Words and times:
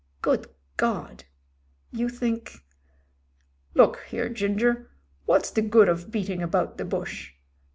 "Good 0.23 0.47
God! 0.77 1.25
you 1.91 2.09
think..." 2.09 2.63
"Look 3.75 3.99
here. 4.09 4.29
Ginger, 4.29 4.89
what's 5.27 5.51
the 5.51 5.61
good 5.61 5.87
of 5.87 6.09
beating 6.09 6.41
about 6.41 6.79
the 6.79 6.85
bush. 6.85 7.33